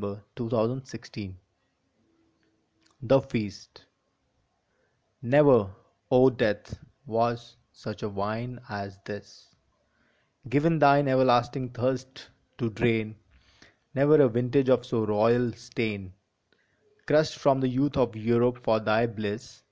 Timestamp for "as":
8.70-8.98